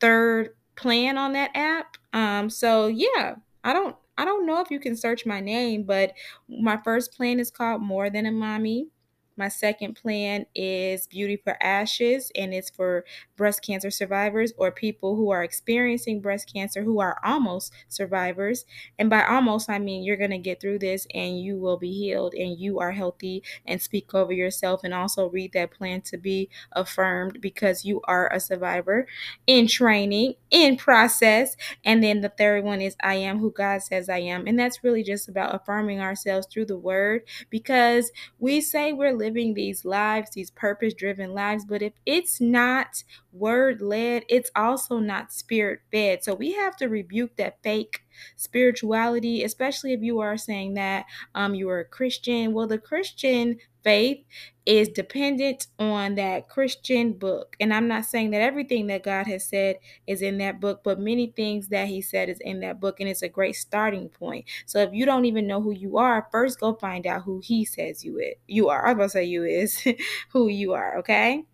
third 0.00 0.50
plan 0.76 1.18
on 1.18 1.32
that 1.34 1.50
app. 1.54 1.96
Um, 2.12 2.50
so 2.50 2.86
yeah, 2.86 3.36
I 3.64 3.72
don't 3.72 3.96
I 4.18 4.26
don't 4.26 4.46
know 4.46 4.60
if 4.60 4.70
you 4.70 4.80
can 4.80 4.96
search 4.96 5.24
my 5.26 5.40
name, 5.40 5.84
but 5.84 6.14
my 6.48 6.78
first 6.84 7.14
plan 7.16 7.40
is 7.40 7.50
called 7.50 7.82
More 7.82 8.10
Than 8.10 8.26
a 8.26 8.32
Mommy. 8.32 8.88
My 9.38 9.48
second 9.48 9.94
plan 9.94 10.46
is 10.52 11.06
Beauty 11.06 11.36
for 11.36 11.56
Ashes, 11.62 12.32
and 12.34 12.52
it's 12.52 12.70
for 12.70 13.04
breast 13.36 13.62
cancer 13.64 13.88
survivors 13.88 14.52
or 14.58 14.72
people 14.72 15.14
who 15.14 15.30
are 15.30 15.44
experiencing 15.44 16.20
breast 16.20 16.52
cancer 16.52 16.82
who 16.82 16.98
are 16.98 17.20
almost 17.24 17.72
survivors. 17.88 18.64
And 18.98 19.08
by 19.08 19.24
almost, 19.24 19.70
I 19.70 19.78
mean 19.78 20.02
you're 20.02 20.16
going 20.16 20.32
to 20.32 20.38
get 20.38 20.60
through 20.60 20.80
this 20.80 21.06
and 21.14 21.40
you 21.40 21.56
will 21.56 21.76
be 21.76 21.92
healed 21.92 22.34
and 22.34 22.58
you 22.58 22.80
are 22.80 22.90
healthy 22.90 23.44
and 23.64 23.80
speak 23.80 24.12
over 24.12 24.32
yourself. 24.32 24.80
And 24.82 24.92
also 24.92 25.28
read 25.28 25.52
that 25.52 25.70
plan 25.70 26.00
to 26.02 26.18
be 26.18 26.50
affirmed 26.72 27.40
because 27.40 27.84
you 27.84 28.00
are 28.04 28.32
a 28.32 28.40
survivor 28.40 29.06
in 29.46 29.68
training, 29.68 30.34
in 30.50 30.76
process. 30.76 31.56
And 31.84 32.02
then 32.02 32.22
the 32.22 32.28
third 32.28 32.64
one 32.64 32.80
is 32.80 32.96
I 33.00 33.14
am 33.14 33.38
who 33.38 33.52
God 33.52 33.82
says 33.82 34.08
I 34.08 34.18
am. 34.18 34.48
And 34.48 34.58
that's 34.58 34.82
really 34.82 35.04
just 35.04 35.28
about 35.28 35.54
affirming 35.54 36.00
ourselves 36.00 36.48
through 36.50 36.66
the 36.66 36.76
word 36.76 37.22
because 37.50 38.10
we 38.40 38.60
say 38.60 38.92
we're 38.92 39.12
living 39.12 39.27
living 39.28 39.54
these 39.54 39.84
lives, 39.84 40.30
these 40.30 40.50
purpose 40.50 40.94
driven 40.94 41.34
lives. 41.34 41.64
But 41.64 41.82
if 41.82 41.92
it's 42.06 42.40
not 42.40 43.02
word 43.32 43.80
led, 43.82 44.24
it's 44.28 44.50
also 44.56 44.98
not 44.98 45.32
spirit 45.32 45.80
fed. 45.92 46.24
So 46.24 46.34
we 46.34 46.52
have 46.52 46.76
to 46.76 46.88
rebuke 46.88 47.36
that 47.36 47.58
fake 47.62 48.00
spirituality, 48.36 49.44
especially 49.44 49.92
if 49.92 50.02
you 50.02 50.20
are 50.20 50.36
saying 50.36 50.74
that 50.74 51.06
um, 51.34 51.54
you 51.54 51.68
are 51.68 51.80
a 51.80 51.84
Christian. 51.84 52.52
Well, 52.52 52.66
the 52.66 52.78
Christian 52.78 53.58
faith 53.84 54.24
is 54.66 54.88
dependent 54.88 55.66
on 55.78 56.14
that 56.16 56.48
Christian 56.48 57.12
book. 57.14 57.56
And 57.60 57.72
I'm 57.72 57.88
not 57.88 58.04
saying 58.04 58.30
that 58.32 58.42
everything 58.42 58.88
that 58.88 59.02
God 59.02 59.26
has 59.26 59.46
said 59.48 59.76
is 60.06 60.20
in 60.20 60.38
that 60.38 60.60
book, 60.60 60.82
but 60.84 61.00
many 61.00 61.32
things 61.34 61.68
that 61.68 61.88
He 61.88 62.02
said 62.02 62.28
is 62.28 62.38
in 62.40 62.60
that 62.60 62.80
book. 62.80 63.00
And 63.00 63.08
it's 63.08 63.22
a 63.22 63.28
great 63.28 63.56
starting 63.56 64.08
point. 64.08 64.44
So 64.66 64.80
if 64.80 64.90
you 64.92 65.06
don't 65.06 65.24
even 65.24 65.46
know 65.46 65.62
who 65.62 65.72
you 65.72 65.96
are, 65.96 66.28
first 66.30 66.60
go 66.60 66.74
find 66.74 67.06
out 67.06 67.22
who 67.22 67.40
He 67.42 67.64
says 67.64 68.04
you 68.04 68.18
is. 68.18 68.34
You 68.46 68.68
are. 68.68 68.86
I 68.86 68.92
was 68.92 68.94
about 68.94 69.04
to 69.04 69.10
say 69.10 69.24
you 69.24 69.44
is 69.44 69.82
who 70.32 70.48
you 70.48 70.74
are, 70.74 70.98
okay? 70.98 71.44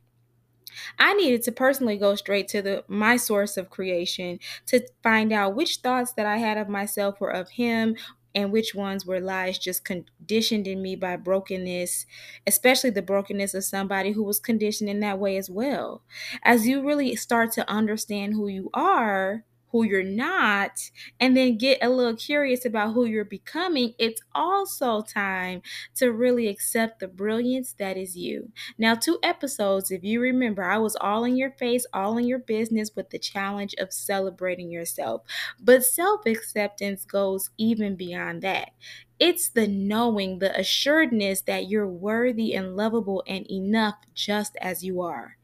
I 0.98 1.14
needed 1.14 1.42
to 1.44 1.52
personally 1.52 1.96
go 1.96 2.14
straight 2.14 2.48
to 2.48 2.62
the 2.62 2.84
my 2.88 3.16
source 3.16 3.56
of 3.56 3.70
creation 3.70 4.38
to 4.66 4.86
find 5.02 5.32
out 5.32 5.54
which 5.54 5.76
thoughts 5.78 6.12
that 6.14 6.26
I 6.26 6.38
had 6.38 6.58
of 6.58 6.68
myself 6.68 7.20
were 7.20 7.30
of 7.30 7.50
him 7.50 7.96
and 8.34 8.50
which 8.50 8.74
ones 8.74 9.06
were 9.06 9.20
lies 9.20 9.58
just 9.58 9.84
conditioned 9.84 10.66
in 10.66 10.82
me 10.82 10.96
by 10.96 11.16
brokenness, 11.16 12.04
especially 12.46 12.90
the 12.90 13.02
brokenness 13.02 13.54
of 13.54 13.62
somebody 13.64 14.10
who 14.12 14.24
was 14.24 14.40
conditioned 14.40 14.90
in 14.90 15.00
that 15.00 15.20
way 15.20 15.36
as 15.36 15.48
well. 15.48 16.02
As 16.42 16.66
you 16.66 16.84
really 16.84 17.14
start 17.14 17.52
to 17.52 17.68
understand 17.70 18.34
who 18.34 18.48
you 18.48 18.70
are, 18.74 19.44
who 19.74 19.82
you're 19.82 20.04
not 20.04 20.78
and 21.18 21.36
then 21.36 21.58
get 21.58 21.82
a 21.82 21.88
little 21.88 22.14
curious 22.14 22.64
about 22.64 22.92
who 22.94 23.04
you're 23.04 23.24
becoming, 23.24 23.92
it's 23.98 24.22
also 24.32 25.02
time 25.02 25.62
to 25.96 26.12
really 26.12 26.46
accept 26.46 27.00
the 27.00 27.08
brilliance 27.08 27.72
that 27.72 27.96
is 27.96 28.16
you. 28.16 28.52
Now, 28.78 28.94
two 28.94 29.18
episodes, 29.24 29.90
if 29.90 30.04
you 30.04 30.20
remember, 30.20 30.62
I 30.62 30.78
was 30.78 30.94
all 31.00 31.24
in 31.24 31.36
your 31.36 31.50
face, 31.50 31.86
all 31.92 32.16
in 32.18 32.24
your 32.28 32.38
business 32.38 32.92
with 32.94 33.10
the 33.10 33.18
challenge 33.18 33.74
of 33.78 33.92
celebrating 33.92 34.70
yourself. 34.70 35.22
But 35.60 35.84
self 35.84 36.24
acceptance 36.24 37.04
goes 37.04 37.50
even 37.58 37.96
beyond 37.96 38.42
that. 38.42 38.70
It's 39.18 39.48
the 39.48 39.66
knowing, 39.66 40.38
the 40.40 40.56
assuredness 40.58 41.40
that 41.42 41.68
you're 41.68 41.88
worthy 41.88 42.54
and 42.54 42.76
lovable 42.76 43.24
and 43.26 43.50
enough 43.50 43.96
just 44.14 44.56
as 44.60 44.84
you 44.84 45.00
are. 45.00 45.36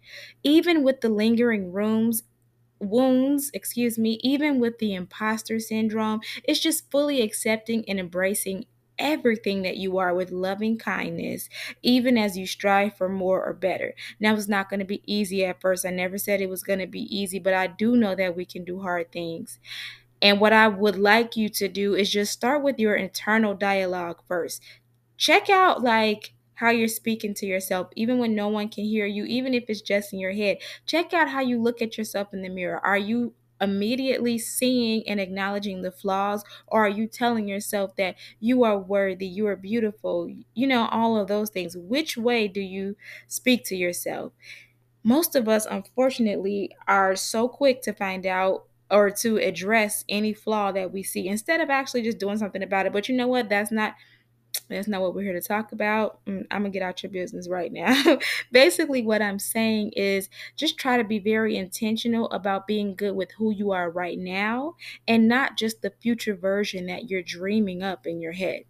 Even 0.43 0.83
with 0.83 1.01
the 1.01 1.09
lingering 1.09 1.73
rooms, 1.73 2.25
wounds, 2.81 3.51
excuse 3.55 3.99
me, 3.99 4.19
even 4.23 4.59
with 4.61 4.79
the 4.79 4.95
imposter 4.95 5.61
syndrome, 5.61 6.21
it's 6.45 6.61
just 6.61 6.91
fully 6.91 7.21
accepting 7.23 7.85
and 7.89 8.01
embracing 8.01 8.67
everything 8.99 9.63
that 9.63 9.79
you 9.79 9.97
are 9.99 10.15
with 10.15 10.31
loving 10.31 10.77
kindness, 10.77 11.49
even 11.83 12.19
as 12.19 12.37
you 12.37 12.47
strive 12.47 12.95
for 12.97 13.09
more 13.09 13.43
or 13.45 13.55
better. 13.55 13.95
Now, 14.19 14.35
it's 14.35 14.49
not 14.49 14.69
going 14.69 14.81
to 14.81 14.87
be 14.87 15.03
easy 15.07 15.45
at 15.45 15.61
first. 15.61 15.87
I 15.87 15.91
never 15.91 16.19
said 16.19 16.41
it 16.41 16.51
was 16.51 16.63
going 16.63 16.81
to 16.81 16.87
be 16.87 17.03
easy, 17.17 17.39
but 17.39 17.55
I 17.55 17.67
do 17.67 17.97
know 17.97 18.15
that 18.15 18.37
we 18.37 18.45
can 18.45 18.65
do 18.65 18.81
hard 18.81 19.11
things. 19.11 19.59
And 20.23 20.41
what 20.41 20.53
I 20.53 20.69
would 20.69 20.99
like 20.99 21.37
you 21.37 21.49
to 21.51 21.69
do 21.69 21.95
is 21.95 22.11
just 22.11 22.33
start 22.33 22.63
with 22.63 22.79
your 22.79 22.95
internal 22.95 23.55
dialogue 23.55 24.23
first. 24.29 24.63
Check 25.17 25.49
out 25.51 25.83
like 25.83 26.35
how 26.61 26.71
you're 26.71 26.89
speaking 26.89 27.35
to 27.35 27.47
yourself, 27.47 27.89
even 27.97 28.19
when 28.19 28.35
no 28.35 28.49
one 28.49 28.69
can 28.69 28.85
hear 28.85 29.07
you, 29.07 29.25
even 29.25 29.55
if 29.55 29.65
it's 29.69 29.81
just 29.81 30.13
in 30.13 30.19
your 30.19 30.33
head. 30.33 30.59
Check 30.87 31.13
out 31.13 31.29
how 31.29 31.41
you 31.41 31.61
look 31.61 31.83
at 31.83 31.99
yourself 31.99 32.33
in 32.33 32.43
the 32.43 32.49
mirror. 32.49 32.79
Are 32.85 32.99
you 32.99 33.35
immediately 33.61 34.39
seeing 34.39 35.07
and 35.07 35.21
acknowledging 35.21 35.83
the 35.83 35.93
flaws, 35.93 36.43
or 36.67 36.87
are 36.87 36.89
you 36.89 37.07
telling 37.07 37.47
yourself 37.47 37.95
that 37.97 38.17
you 38.39 38.65
are 38.65 38.79
worthy, 38.79 39.27
you 39.27 39.47
are 39.47 39.57
beautiful, 39.57 40.31
you 40.55 40.67
know, 40.67 40.87
all 40.91 41.17
of 41.19 41.29
those 41.29 41.51
things? 41.51 41.77
Which 41.77 42.17
way 42.17 42.49
do 42.49 42.61
you 42.61 42.97
speak 43.29 43.65
to 43.67 43.77
yourself? 43.77 44.33
Most 45.03 45.35
of 45.35 45.49
us, 45.49 45.67
unfortunately, 45.67 46.77
are 46.87 47.17
so 47.17 47.49
quick 47.49 47.83
to 47.83 47.93
find 47.93 48.27
out 48.27 48.67
or 48.91 49.11
to 49.11 49.39
address 49.39 50.05
any 50.09 50.35
flaw 50.35 50.73
that 50.73 50.93
we 50.93 51.03
see 51.03 51.29
instead 51.29 51.61
of 51.61 51.71
actually 51.71 52.03
just 52.03 52.19
doing 52.19 52.37
something 52.39 52.63
about 52.63 52.87
it. 52.87 52.93
But 52.93 53.09
you 53.09 53.17
know 53.17 53.29
what? 53.29 53.49
That's 53.49 53.71
not 53.73 53.95
that's 54.71 54.89
not 54.89 55.01
what 55.01 55.15
we're 55.15 55.23
here 55.23 55.33
to 55.33 55.41
talk 55.41 55.73
about. 55.73 56.25
Mm, 56.27 56.47
I'm 56.51 56.63
gonna 56.63 56.71
get 56.71 56.83
out 56.83 57.03
your 57.03 57.11
business 57.11 57.49
right 57.49 57.73
now. 57.73 58.19
Basically, 58.53 59.03
what 59.03 59.23
I'm 59.23 59.39
saying 59.39 59.93
is 59.97 60.29
just 60.57 60.79
try 60.79 60.97
to 60.97 61.05
be 61.05 61.19
very 61.19 61.57
intentional 61.57 62.31
about 62.31 62.67
being 62.67 62.95
good 62.95 63.15
with 63.15 63.33
who 63.33 63.51
you 63.51 63.73
are 63.73 63.91
right 63.91 64.19
now 64.19 64.77
and 65.07 65.29
not 65.29 65.57
just 65.57 65.83
the 65.83 65.93
future 66.01 66.35
version 66.35 66.87
that 66.87 67.11
you're 67.11 67.23
dreaming 67.23 67.83
up 67.83 68.07
in 68.07 68.21
your 68.21 68.33
head. 68.33 68.65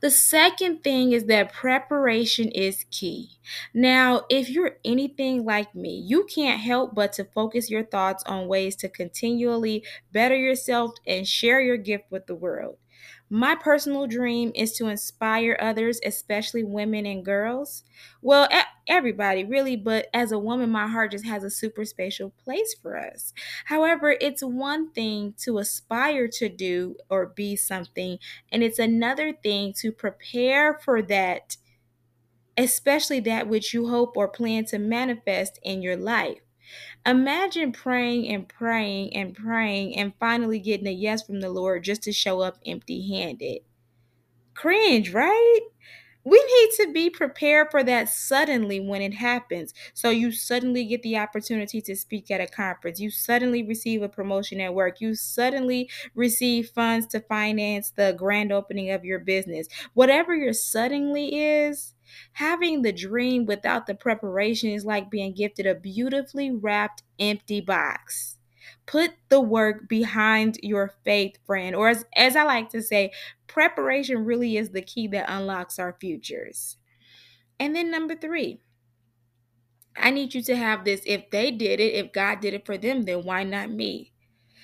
The 0.00 0.10
second 0.10 0.82
thing 0.82 1.12
is 1.12 1.24
that 1.24 1.52
preparation 1.52 2.48
is 2.50 2.86
key. 2.90 3.38
Now, 3.72 4.24
if 4.28 4.48
you're 4.48 4.76
anything 4.84 5.44
like 5.44 5.74
me, 5.74 6.02
you 6.04 6.24
can't 6.24 6.60
help 6.60 6.94
but 6.94 7.12
to 7.14 7.24
focus 7.24 7.70
your 7.70 7.84
thoughts 7.84 8.24
on 8.24 8.48
ways 8.48 8.76
to 8.76 8.88
continually 8.88 9.84
better 10.12 10.36
yourself 10.36 10.94
and 11.06 11.26
share 11.26 11.60
your 11.60 11.76
gift 11.76 12.04
with 12.10 12.26
the 12.26 12.34
world. 12.34 12.78
My 13.32 13.54
personal 13.54 14.06
dream 14.08 14.50
is 14.56 14.72
to 14.74 14.88
inspire 14.88 15.56
others, 15.60 16.00
especially 16.04 16.64
women 16.64 17.06
and 17.06 17.24
girls. 17.24 17.84
Well, 18.20 18.48
everybody, 18.88 19.44
really, 19.44 19.76
but 19.76 20.08
as 20.12 20.32
a 20.32 20.38
woman, 20.38 20.70
my 20.70 20.88
heart 20.88 21.12
just 21.12 21.24
has 21.26 21.44
a 21.44 21.50
super 21.50 21.84
special 21.84 22.30
place 22.30 22.74
for 22.74 22.98
us. 22.98 23.32
However, 23.66 24.16
it's 24.20 24.42
one 24.42 24.90
thing 24.92 25.34
to 25.44 25.58
aspire 25.58 26.26
to 26.28 26.48
do 26.48 26.96
or 27.08 27.26
be 27.26 27.54
something, 27.54 28.18
and 28.50 28.64
it's 28.64 28.80
another 28.80 29.32
thing 29.32 29.74
to 29.74 29.92
prepare 29.92 30.74
for 30.74 31.00
that, 31.02 31.56
especially 32.56 33.18
that 33.20 33.48
which 33.48 33.74
you 33.74 33.88
hope 33.88 34.16
or 34.16 34.28
plan 34.28 34.64
to 34.66 34.78
manifest 34.78 35.58
in 35.64 35.82
your 35.82 35.96
life. 35.96 36.40
Imagine 37.06 37.72
praying 37.72 38.28
and 38.28 38.48
praying 38.48 39.16
and 39.16 39.34
praying 39.34 39.96
and 39.96 40.12
finally 40.20 40.58
getting 40.58 40.86
a 40.86 40.92
yes 40.92 41.22
from 41.22 41.40
the 41.40 41.50
Lord 41.50 41.84
just 41.84 42.02
to 42.04 42.12
show 42.12 42.40
up 42.40 42.58
empty 42.66 43.08
handed. 43.16 43.60
Cringe, 44.54 45.12
right? 45.12 45.60
We 46.22 46.36
need 46.36 46.70
to 46.84 46.92
be 46.92 47.08
prepared 47.08 47.70
for 47.70 47.82
that 47.82 48.10
suddenly 48.10 48.78
when 48.78 49.00
it 49.00 49.14
happens. 49.14 49.72
So 49.94 50.10
you 50.10 50.32
suddenly 50.32 50.84
get 50.84 51.02
the 51.02 51.16
opportunity 51.16 51.80
to 51.80 51.96
speak 51.96 52.30
at 52.30 52.42
a 52.42 52.46
conference. 52.46 53.00
You 53.00 53.10
suddenly 53.10 53.62
receive 53.62 54.02
a 54.02 54.08
promotion 54.08 54.60
at 54.60 54.74
work. 54.74 55.00
You 55.00 55.14
suddenly 55.14 55.88
receive 56.14 56.68
funds 56.68 57.06
to 57.08 57.20
finance 57.20 57.90
the 57.90 58.14
grand 58.18 58.52
opening 58.52 58.90
of 58.90 59.04
your 59.04 59.18
business. 59.18 59.66
Whatever 59.94 60.34
your 60.34 60.52
suddenly 60.52 61.40
is, 61.40 61.94
Having 62.34 62.82
the 62.82 62.92
dream 62.92 63.46
without 63.46 63.86
the 63.86 63.94
preparation 63.94 64.70
is 64.70 64.84
like 64.84 65.10
being 65.10 65.34
gifted 65.34 65.66
a 65.66 65.74
beautifully 65.74 66.50
wrapped 66.50 67.02
empty 67.18 67.60
box. 67.60 68.36
Put 68.86 69.12
the 69.28 69.40
work 69.40 69.88
behind 69.88 70.58
your 70.62 70.94
faith, 71.04 71.36
friend. 71.46 71.74
Or 71.74 71.88
as, 71.88 72.04
as 72.16 72.36
I 72.36 72.42
like 72.44 72.70
to 72.70 72.82
say, 72.82 73.12
preparation 73.46 74.24
really 74.24 74.56
is 74.56 74.70
the 74.70 74.82
key 74.82 75.06
that 75.08 75.26
unlocks 75.28 75.78
our 75.78 75.96
futures. 76.00 76.76
And 77.58 77.76
then 77.76 77.90
number 77.90 78.16
three, 78.16 78.60
I 79.96 80.10
need 80.10 80.34
you 80.34 80.42
to 80.42 80.56
have 80.56 80.84
this. 80.84 81.02
If 81.04 81.30
they 81.30 81.50
did 81.50 81.80
it, 81.80 81.94
if 81.94 82.12
God 82.12 82.40
did 82.40 82.54
it 82.54 82.64
for 82.66 82.78
them, 82.78 83.02
then 83.02 83.24
why 83.24 83.44
not 83.44 83.70
me? 83.70 84.12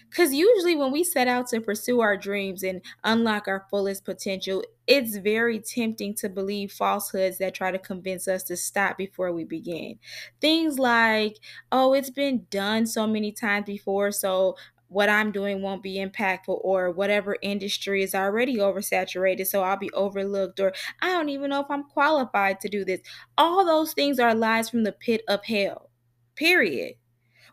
Because 0.08 0.32
usually, 0.32 0.76
when 0.76 0.92
we 0.92 1.04
set 1.04 1.28
out 1.28 1.48
to 1.48 1.60
pursue 1.60 2.00
our 2.00 2.16
dreams 2.16 2.62
and 2.62 2.80
unlock 3.04 3.48
our 3.48 3.66
fullest 3.70 4.04
potential, 4.04 4.62
it's 4.86 5.16
very 5.16 5.58
tempting 5.58 6.14
to 6.14 6.28
believe 6.28 6.72
falsehoods 6.72 7.38
that 7.38 7.54
try 7.54 7.70
to 7.70 7.78
convince 7.78 8.26
us 8.28 8.42
to 8.44 8.56
stop 8.56 8.96
before 8.96 9.32
we 9.32 9.44
begin. 9.44 9.98
Things 10.40 10.78
like, 10.78 11.36
oh, 11.72 11.92
it's 11.92 12.10
been 12.10 12.46
done 12.50 12.86
so 12.86 13.06
many 13.06 13.32
times 13.32 13.66
before, 13.66 14.10
so 14.12 14.56
what 14.88 15.08
I'm 15.08 15.32
doing 15.32 15.62
won't 15.62 15.82
be 15.82 15.96
impactful, 15.96 16.60
or 16.62 16.92
whatever 16.92 17.36
industry 17.42 18.02
is 18.02 18.14
already 18.14 18.56
oversaturated, 18.56 19.46
so 19.46 19.62
I'll 19.62 19.76
be 19.76 19.90
overlooked, 19.92 20.60
or 20.60 20.72
I 21.02 21.08
don't 21.08 21.28
even 21.28 21.50
know 21.50 21.60
if 21.60 21.70
I'm 21.70 21.82
qualified 21.84 22.60
to 22.60 22.68
do 22.68 22.84
this. 22.84 23.00
All 23.36 23.64
those 23.66 23.92
things 23.92 24.20
are 24.20 24.34
lies 24.34 24.70
from 24.70 24.84
the 24.84 24.92
pit 24.92 25.22
of 25.28 25.44
hell, 25.44 25.90
period. 26.36 26.94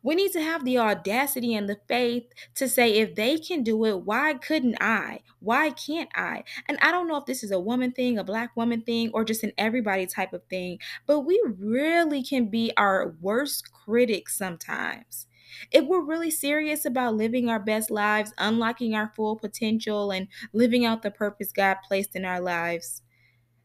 We 0.03 0.15
need 0.15 0.33
to 0.33 0.41
have 0.41 0.65
the 0.65 0.77
audacity 0.77 1.55
and 1.55 1.67
the 1.69 1.79
faith 1.87 2.25
to 2.55 2.67
say, 2.67 2.93
if 2.95 3.15
they 3.15 3.37
can 3.37 3.63
do 3.63 3.85
it, 3.85 4.01
why 4.03 4.33
couldn't 4.35 4.77
I? 4.81 5.21
Why 5.39 5.71
can't 5.71 6.09
I? 6.13 6.43
And 6.67 6.77
I 6.81 6.91
don't 6.91 7.07
know 7.07 7.17
if 7.17 7.25
this 7.25 7.43
is 7.43 7.51
a 7.51 7.59
woman 7.59 7.91
thing, 7.93 8.17
a 8.17 8.23
black 8.23 8.55
woman 8.55 8.81
thing, 8.81 9.11
or 9.13 9.23
just 9.23 9.43
an 9.43 9.53
everybody 9.57 10.05
type 10.05 10.33
of 10.33 10.43
thing, 10.49 10.79
but 11.07 11.21
we 11.21 11.41
really 11.57 12.21
can 12.21 12.49
be 12.49 12.71
our 12.77 13.15
worst 13.21 13.71
critics 13.71 14.37
sometimes. 14.37 15.27
If 15.71 15.85
we're 15.85 16.01
really 16.03 16.31
serious 16.31 16.83
about 16.85 17.15
living 17.15 17.47
our 17.47 17.59
best 17.59 17.89
lives, 17.91 18.33
unlocking 18.37 18.95
our 18.95 19.11
full 19.15 19.37
potential, 19.37 20.11
and 20.11 20.27
living 20.51 20.85
out 20.85 21.01
the 21.03 21.11
purpose 21.11 21.51
God 21.51 21.77
placed 21.87 22.15
in 22.15 22.25
our 22.25 22.41
lives, 22.41 23.01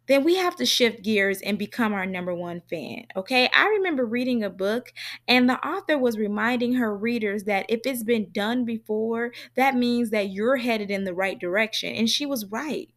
then 0.08 0.24
we 0.24 0.36
have 0.36 0.56
to 0.56 0.66
shift 0.66 1.02
gears 1.02 1.40
and 1.42 1.58
become 1.58 1.92
our 1.92 2.06
number 2.06 2.34
one 2.34 2.62
fan. 2.68 3.06
Okay. 3.16 3.48
I 3.54 3.66
remember 3.66 4.04
reading 4.04 4.42
a 4.42 4.50
book, 4.50 4.92
and 5.28 5.48
the 5.48 5.64
author 5.66 5.98
was 5.98 6.18
reminding 6.18 6.74
her 6.74 6.94
readers 6.96 7.44
that 7.44 7.66
if 7.68 7.80
it's 7.84 8.02
been 8.02 8.30
done 8.32 8.64
before, 8.64 9.32
that 9.54 9.76
means 9.76 10.10
that 10.10 10.30
you're 10.30 10.56
headed 10.56 10.90
in 10.90 11.04
the 11.04 11.14
right 11.14 11.38
direction. 11.38 11.94
And 11.94 12.08
she 12.08 12.26
was 12.26 12.46
right. 12.46 12.88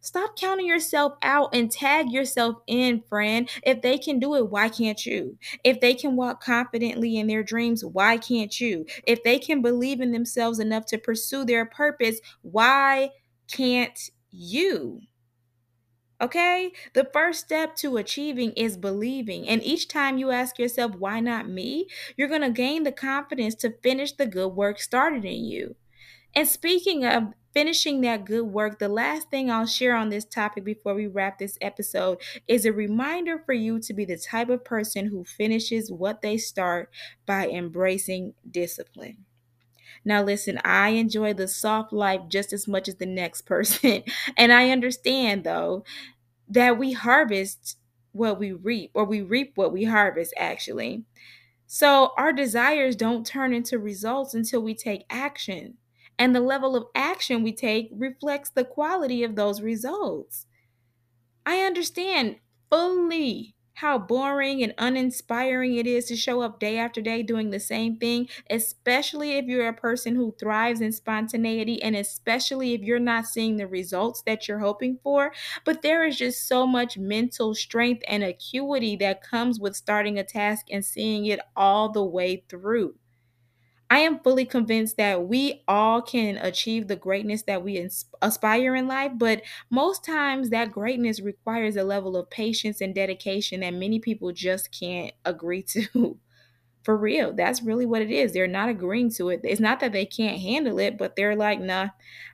Stop 0.00 0.36
counting 0.36 0.66
yourself 0.66 1.14
out 1.22 1.50
and 1.52 1.70
tag 1.70 2.10
yourself 2.12 2.56
in, 2.68 3.02
friend. 3.08 3.48
If 3.64 3.82
they 3.82 3.98
can 3.98 4.20
do 4.20 4.36
it, 4.36 4.50
why 4.50 4.68
can't 4.68 5.04
you? 5.04 5.36
If 5.64 5.80
they 5.80 5.94
can 5.94 6.14
walk 6.14 6.40
confidently 6.42 7.16
in 7.16 7.26
their 7.26 7.42
dreams, 7.42 7.84
why 7.84 8.16
can't 8.18 8.60
you? 8.60 8.86
If 9.04 9.24
they 9.24 9.38
can 9.40 9.62
believe 9.62 10.00
in 10.00 10.12
themselves 10.12 10.60
enough 10.60 10.86
to 10.86 10.98
pursue 10.98 11.44
their 11.44 11.64
purpose, 11.64 12.20
why 12.42 13.10
can't 13.50 13.98
you? 14.30 15.00
Okay? 16.20 16.72
The 16.94 17.08
first 17.12 17.40
step 17.40 17.76
to 17.76 17.98
achieving 17.98 18.52
is 18.52 18.76
believing. 18.76 19.48
And 19.48 19.62
each 19.62 19.88
time 19.88 20.18
you 20.18 20.30
ask 20.30 20.58
yourself, 20.58 20.94
why 20.96 21.20
not 21.20 21.48
me? 21.48 21.88
You're 22.16 22.28
going 22.28 22.40
to 22.42 22.50
gain 22.50 22.84
the 22.84 22.92
confidence 22.92 23.54
to 23.56 23.76
finish 23.82 24.12
the 24.12 24.26
good 24.26 24.48
work 24.48 24.80
started 24.80 25.24
in 25.24 25.44
you. 25.44 25.76
And 26.34 26.48
speaking 26.48 27.04
of 27.04 27.34
finishing 27.54 28.02
that 28.02 28.26
good 28.26 28.46
work, 28.46 28.78
the 28.78 28.88
last 28.88 29.30
thing 29.30 29.50
I'll 29.50 29.66
share 29.66 29.96
on 29.96 30.10
this 30.10 30.24
topic 30.24 30.64
before 30.64 30.94
we 30.94 31.06
wrap 31.06 31.38
this 31.38 31.58
episode 31.60 32.20
is 32.48 32.64
a 32.66 32.72
reminder 32.72 33.38
for 33.44 33.54
you 33.54 33.80
to 33.80 33.94
be 33.94 34.04
the 34.06 34.18
type 34.18 34.50
of 34.50 34.64
person 34.64 35.08
who 35.08 35.24
finishes 35.24 35.92
what 35.92 36.22
they 36.22 36.38
start 36.38 36.90
by 37.26 37.48
embracing 37.48 38.34
discipline. 38.50 39.25
Now, 40.04 40.22
listen, 40.22 40.60
I 40.64 40.90
enjoy 40.90 41.34
the 41.34 41.48
soft 41.48 41.92
life 41.92 42.22
just 42.28 42.52
as 42.52 42.68
much 42.68 42.88
as 42.88 42.96
the 42.96 43.06
next 43.06 43.42
person. 43.42 44.02
and 44.36 44.52
I 44.52 44.70
understand, 44.70 45.44
though, 45.44 45.84
that 46.48 46.78
we 46.78 46.92
harvest 46.92 47.78
what 48.12 48.38
we 48.38 48.52
reap, 48.52 48.90
or 48.94 49.04
we 49.04 49.22
reap 49.22 49.52
what 49.56 49.72
we 49.72 49.84
harvest, 49.84 50.34
actually. 50.38 51.04
So 51.66 52.12
our 52.18 52.32
desires 52.32 52.96
don't 52.96 53.26
turn 53.26 53.54
into 53.54 53.78
results 53.78 54.34
until 54.34 54.62
we 54.62 54.74
take 54.74 55.04
action. 55.10 55.76
And 56.18 56.34
the 56.34 56.40
level 56.40 56.76
of 56.76 56.86
action 56.94 57.42
we 57.42 57.52
take 57.52 57.90
reflects 57.92 58.50
the 58.50 58.64
quality 58.64 59.24
of 59.24 59.36
those 59.36 59.62
results. 59.62 60.46
I 61.46 61.60
understand 61.62 62.36
fully 62.70 63.55
how 63.76 63.98
boring 63.98 64.62
and 64.62 64.74
uninspiring 64.78 65.76
it 65.76 65.86
is 65.86 66.06
to 66.06 66.16
show 66.16 66.40
up 66.42 66.58
day 66.60 66.78
after 66.78 67.00
day 67.00 67.22
doing 67.22 67.50
the 67.50 67.60
same 67.60 67.96
thing, 67.96 68.28
especially 68.50 69.32
if 69.32 69.44
you're 69.46 69.68
a 69.68 69.72
person 69.74 70.14
who 70.16 70.34
thrives 70.38 70.80
in 70.80 70.92
spontaneity 70.92 71.82
and 71.82 71.94
especially 71.96 72.72
if 72.74 72.80
you're 72.82 72.98
not 72.98 73.26
seeing 73.26 73.56
the 73.56 73.66
results 73.66 74.22
that 74.22 74.48
you're 74.48 74.58
hoping 74.60 74.98
for. 75.02 75.32
But 75.64 75.82
there 75.82 76.04
is 76.06 76.16
just 76.18 76.48
so 76.48 76.66
much 76.66 76.98
mental 76.98 77.54
strength 77.54 78.02
and 78.08 78.22
acuity 78.24 78.96
that 78.96 79.22
comes 79.22 79.60
with 79.60 79.76
starting 79.76 80.18
a 80.18 80.24
task 80.24 80.66
and 80.70 80.84
seeing 80.84 81.26
it 81.26 81.40
all 81.54 81.90
the 81.90 82.04
way 82.04 82.44
through. 82.48 82.96
I 83.88 84.00
am 84.00 84.18
fully 84.18 84.44
convinced 84.44 84.96
that 84.96 85.28
we 85.28 85.62
all 85.68 86.02
can 86.02 86.36
achieve 86.38 86.88
the 86.88 86.96
greatness 86.96 87.42
that 87.42 87.62
we 87.62 87.88
aspire 88.20 88.74
in 88.74 88.88
life, 88.88 89.12
but 89.16 89.42
most 89.70 90.04
times 90.04 90.50
that 90.50 90.72
greatness 90.72 91.20
requires 91.20 91.76
a 91.76 91.84
level 91.84 92.16
of 92.16 92.28
patience 92.28 92.80
and 92.80 92.94
dedication 92.94 93.60
that 93.60 93.74
many 93.74 94.00
people 94.00 94.32
just 94.32 94.72
can't 94.76 95.12
agree 95.24 95.62
to. 95.62 96.18
For 96.84 96.96
real, 96.96 97.32
that's 97.32 97.62
really 97.62 97.86
what 97.86 98.02
it 98.02 98.10
is. 98.10 98.32
They're 98.32 98.46
not 98.48 98.68
agreeing 98.68 99.10
to 99.14 99.30
it. 99.30 99.40
It's 99.44 99.60
not 99.60 99.80
that 99.80 99.92
they 99.92 100.06
can't 100.06 100.40
handle 100.40 100.78
it, 100.78 100.98
but 100.98 101.16
they're 101.16 101.36
like, 101.36 101.60
nah, 101.60 101.88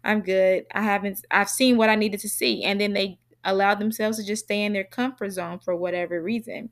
I'm 0.05 0.23
good. 0.23 0.67
I 0.75 0.83
haven't, 0.83 1.25
I've 1.31 1.51
seen 1.51 1.79
what 1.79 1.91
I 1.91 1.97
needed 1.97 2.21
to 2.21 2.29
see. 2.29 2.63
And 2.65 2.81
then 2.81 2.93
they 2.95 3.19
allow 3.45 3.75
themselves 3.75 4.19
to 4.19 4.25
just 4.25 4.45
stay 4.45 4.63
in 4.65 4.75
their 4.75 4.85
comfort 4.85 5.31
zone 5.31 5.59
for 5.59 5.77
whatever 5.77 6.23
reason. 6.23 6.71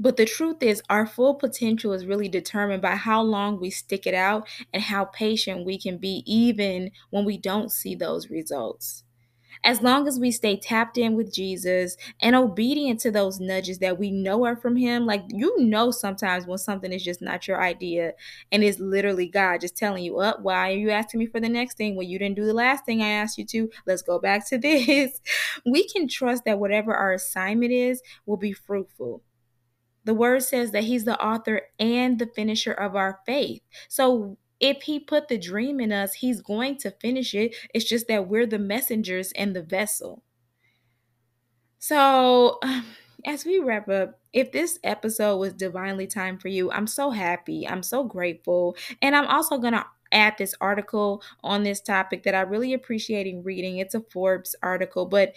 But 0.00 0.16
the 0.16 0.24
truth 0.24 0.62
is, 0.62 0.82
our 0.88 1.06
full 1.06 1.34
potential 1.34 1.92
is 1.92 2.06
really 2.06 2.28
determined 2.28 2.80
by 2.80 2.96
how 2.96 3.20
long 3.20 3.60
we 3.60 3.68
stick 3.68 4.06
it 4.06 4.14
out 4.14 4.48
and 4.72 4.82
how 4.82 5.04
patient 5.04 5.66
we 5.66 5.78
can 5.78 5.98
be, 5.98 6.22
even 6.24 6.90
when 7.10 7.26
we 7.26 7.36
don't 7.36 7.70
see 7.70 7.94
those 7.94 8.30
results. 8.30 9.04
As 9.62 9.82
long 9.82 10.08
as 10.08 10.18
we 10.18 10.30
stay 10.30 10.56
tapped 10.56 10.96
in 10.96 11.16
with 11.16 11.34
Jesus 11.34 11.98
and 12.22 12.34
obedient 12.34 12.98
to 13.00 13.10
those 13.10 13.40
nudges 13.40 13.80
that 13.80 13.98
we 13.98 14.10
know 14.10 14.46
are 14.46 14.56
from 14.56 14.76
Him, 14.76 15.04
like 15.04 15.22
you 15.28 15.54
know, 15.60 15.90
sometimes 15.90 16.46
when 16.46 16.56
something 16.56 16.94
is 16.94 17.04
just 17.04 17.20
not 17.20 17.46
your 17.46 17.62
idea 17.62 18.14
and 18.50 18.64
it's 18.64 18.80
literally 18.80 19.28
God 19.28 19.60
just 19.60 19.76
telling 19.76 20.02
you, 20.02 20.18
Up, 20.18 20.36
oh, 20.38 20.42
why 20.44 20.70
are 20.70 20.76
you 20.76 20.88
asking 20.88 21.20
me 21.20 21.26
for 21.26 21.40
the 21.40 21.48
next 21.50 21.76
thing 21.76 21.94
when 21.94 22.08
you 22.08 22.18
didn't 22.18 22.36
do 22.36 22.46
the 22.46 22.54
last 22.54 22.86
thing 22.86 23.02
I 23.02 23.10
asked 23.10 23.36
you 23.36 23.44
to? 23.48 23.70
Let's 23.86 24.00
go 24.00 24.18
back 24.18 24.48
to 24.48 24.56
this. 24.58 25.20
We 25.66 25.86
can 25.86 26.08
trust 26.08 26.46
that 26.46 26.58
whatever 26.58 26.94
our 26.94 27.12
assignment 27.12 27.72
is 27.72 28.00
will 28.24 28.38
be 28.38 28.54
fruitful 28.54 29.22
the 30.10 30.14
word 30.14 30.42
says 30.42 30.72
that 30.72 30.82
he's 30.82 31.04
the 31.04 31.24
author 31.24 31.62
and 31.78 32.18
the 32.18 32.26
finisher 32.26 32.72
of 32.72 32.96
our 32.96 33.20
faith. 33.24 33.62
So 33.86 34.38
if 34.58 34.82
he 34.82 34.98
put 34.98 35.28
the 35.28 35.38
dream 35.38 35.78
in 35.78 35.92
us, 35.92 36.14
he's 36.14 36.40
going 36.40 36.78
to 36.78 36.90
finish 36.90 37.32
it. 37.32 37.54
It's 37.72 37.84
just 37.84 38.08
that 38.08 38.26
we're 38.26 38.48
the 38.48 38.58
messengers 38.58 39.30
and 39.36 39.54
the 39.54 39.62
vessel. 39.62 40.24
So, 41.78 42.58
as 43.24 43.44
we 43.44 43.60
wrap 43.60 43.88
up, 43.88 44.18
if 44.32 44.50
this 44.50 44.80
episode 44.82 45.36
was 45.36 45.52
divinely 45.52 46.08
timed 46.08 46.42
for 46.42 46.48
you, 46.48 46.72
I'm 46.72 46.88
so 46.88 47.10
happy. 47.10 47.68
I'm 47.68 47.84
so 47.84 48.02
grateful. 48.02 48.76
And 49.00 49.14
I'm 49.14 49.28
also 49.28 49.58
going 49.58 49.74
to 49.74 49.86
add 50.10 50.34
this 50.38 50.56
article 50.60 51.22
on 51.44 51.62
this 51.62 51.80
topic 51.80 52.24
that 52.24 52.34
I 52.34 52.40
really 52.40 52.74
appreciating 52.74 53.44
reading. 53.44 53.78
It's 53.78 53.94
a 53.94 54.00
Forbes 54.00 54.56
article, 54.60 55.06
but 55.06 55.36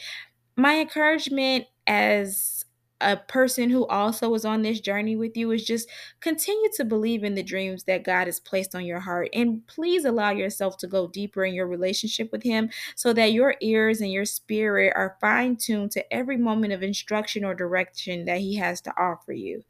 my 0.58 0.80
encouragement 0.80 1.66
as 1.86 2.63
a 3.04 3.18
person 3.18 3.70
who 3.70 3.86
also 3.88 4.34
is 4.34 4.46
on 4.46 4.62
this 4.62 4.80
journey 4.80 5.16
with 5.16 5.36
you 5.36 5.52
is 5.52 5.66
just 5.66 5.90
continue 6.20 6.70
to 6.76 6.86
believe 6.86 7.24
in 7.24 7.36
the 7.36 7.44
dreams 7.44 7.84
that 7.84 8.04
God 8.04 8.28
has 8.28 8.40
placed 8.40 8.76
on 8.76 8.86
your 8.86 9.02
heart. 9.02 9.30
And 9.34 9.66
please 9.68 10.06
allow 10.06 10.32
yourself 10.32 10.78
to 10.78 10.88
go 10.88 11.08
deeper 11.08 11.46
in 11.46 11.54
your 11.54 11.68
relationship 11.68 12.32
with 12.32 12.44
Him 12.44 12.70
so 12.96 13.14
that 13.14 13.34
your 13.34 13.56
ears 13.62 14.02
and 14.02 14.12
your 14.12 14.26
spirit 14.26 14.94
are 14.96 15.18
fine 15.22 15.58
tuned 15.58 15.92
to 15.92 16.14
every 16.14 16.38
moment 16.38 16.74
of 16.74 16.84
instruction 16.84 17.44
or 17.44 17.54
direction 17.54 18.26
that 18.26 18.40
He 18.40 18.56
has 18.56 18.82
to 18.82 18.94
offer 18.98 19.34
you. 19.34 19.64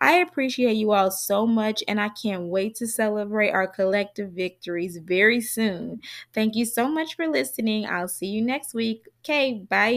I 0.00 0.14
appreciate 0.14 0.76
you 0.76 0.92
all 0.92 1.10
so 1.10 1.46
much, 1.46 1.84
and 1.86 2.00
I 2.00 2.08
can't 2.08 2.44
wait 2.44 2.74
to 2.76 2.86
celebrate 2.86 3.50
our 3.50 3.66
collective 3.66 4.30
victories 4.30 4.96
very 4.96 5.42
soon. 5.42 6.00
Thank 6.32 6.56
you 6.56 6.64
so 6.64 6.88
much 6.88 7.16
for 7.16 7.28
listening. 7.28 7.86
I'll 7.86 8.08
see 8.08 8.28
you 8.28 8.40
next 8.40 8.72
week. 8.72 9.06
Okay, 9.22 9.66
bye. 9.68 9.90